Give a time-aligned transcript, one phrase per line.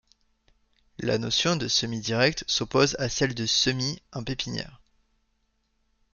[0.97, 4.81] La notion de semis direct, s'oppose à celle de semis en pépinière.